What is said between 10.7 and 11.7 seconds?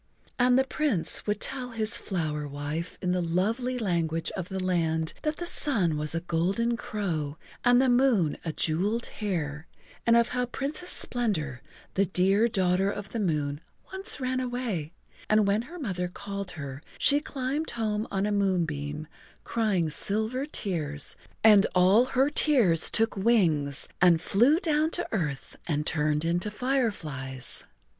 Splendor,